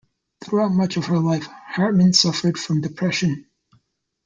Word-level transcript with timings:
Throughout 0.43 0.71
much 0.71 0.97
of 0.97 1.05
her 1.05 1.19
life, 1.19 1.45
Hartman 1.45 2.13
suffered 2.13 2.57
from 2.57 2.81
depression. 2.81 3.45